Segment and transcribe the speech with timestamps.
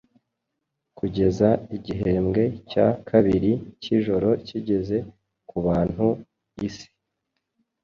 [0.97, 3.51] Kugeza igihembwe cya kabiri
[3.81, 4.97] cyijoro kigeze
[5.49, 6.87] kubantu-isi